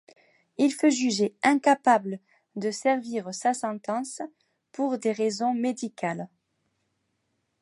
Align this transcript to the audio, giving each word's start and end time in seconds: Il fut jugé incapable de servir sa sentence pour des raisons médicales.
Il 0.57 0.71
fut 0.73 0.89
jugé 0.89 1.35
incapable 1.43 2.17
de 2.55 2.71
servir 2.71 3.31
sa 3.35 3.53
sentence 3.53 4.23
pour 4.71 4.97
des 4.97 5.11
raisons 5.11 5.53
médicales. 5.53 6.27